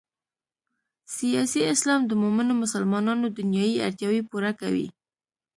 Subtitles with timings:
[1.17, 4.87] سیاسي اسلام د مومنو مسلمانانو دنیايي اړتیاوې پوره کوي.